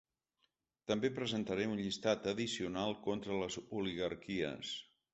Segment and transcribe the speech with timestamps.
[0.91, 4.77] També presentaré un llistat addicional contra els oligarques.